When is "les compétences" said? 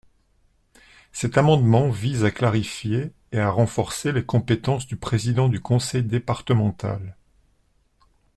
4.11-4.87